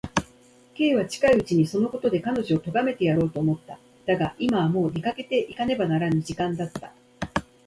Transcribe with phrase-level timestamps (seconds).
[0.77, 3.77] Ｋ は近いうちにそのことで彼女をとがめてやろうと思った。
[4.07, 6.91] だが、今はもう出かけていかねばならぬ時間だった。